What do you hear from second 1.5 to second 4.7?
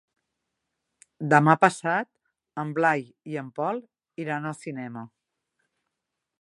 passat en Blai i en Pol iran al